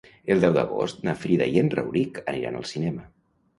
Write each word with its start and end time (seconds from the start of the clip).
El 0.35 0.39
deu 0.45 0.55
d'agost 0.55 1.05
na 1.09 1.15
Frida 1.25 1.49
i 1.57 1.63
en 1.65 1.71
Rauric 1.75 2.19
aniran 2.35 2.61
al 2.63 2.69
cinema. 2.75 3.09